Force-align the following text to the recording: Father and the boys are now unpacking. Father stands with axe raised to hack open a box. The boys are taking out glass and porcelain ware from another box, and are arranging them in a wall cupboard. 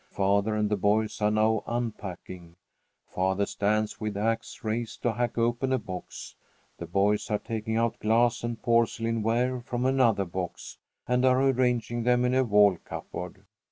Father 0.09 0.55
and 0.55 0.67
the 0.67 0.75
boys 0.77 1.21
are 1.21 1.29
now 1.29 1.63
unpacking. 1.67 2.55
Father 3.07 3.45
stands 3.45 4.01
with 4.01 4.17
axe 4.17 4.63
raised 4.63 5.03
to 5.03 5.13
hack 5.13 5.37
open 5.37 5.71
a 5.71 5.77
box. 5.77 6.33
The 6.79 6.87
boys 6.87 7.29
are 7.29 7.37
taking 7.37 7.77
out 7.77 7.99
glass 7.99 8.43
and 8.43 8.59
porcelain 8.59 9.21
ware 9.21 9.59
from 9.61 9.85
another 9.85 10.25
box, 10.25 10.79
and 11.07 11.23
are 11.23 11.39
arranging 11.39 12.01
them 12.01 12.25
in 12.25 12.33
a 12.33 12.43
wall 12.43 12.79
cupboard. 12.83 13.45